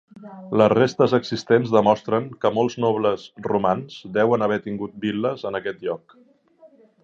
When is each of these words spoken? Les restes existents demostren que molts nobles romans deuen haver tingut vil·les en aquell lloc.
Les 0.61 0.69
restes 0.73 1.11
existents 1.17 1.73
demostren 1.75 2.25
que 2.45 2.51
molts 2.57 2.77
nobles 2.85 3.27
romans 3.51 4.01
deuen 4.19 4.47
haver 4.49 4.61
tingut 4.67 4.99
vil·les 5.07 5.49
en 5.51 5.61
aquell 5.61 5.81
lloc. 5.89 6.21